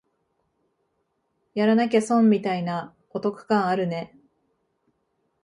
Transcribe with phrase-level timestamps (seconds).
[1.53, 4.17] やらなきゃ損みたいなお得感あるね